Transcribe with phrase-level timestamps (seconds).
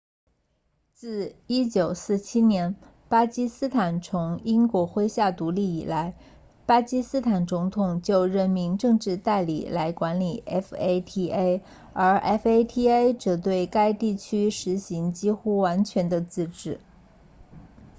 [0.95, 2.75] 自1947年
[3.07, 6.15] 巴基斯坦从英国麾下独立以来
[6.65, 11.61] 巴基斯坦总统就任命政治代理来管理 fata
[11.93, 16.79] 而 fata 则对该地区实行几乎完全的自治